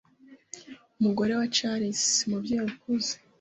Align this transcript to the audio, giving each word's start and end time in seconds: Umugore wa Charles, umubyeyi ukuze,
Umugore 0.99 1.31
wa 1.39 1.47
Charles, 1.55 2.01
umubyeyi 2.27 2.63
ukuze, 2.71 3.13